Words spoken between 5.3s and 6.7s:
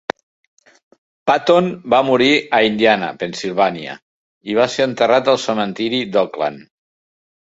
al cementiri d'Oakland.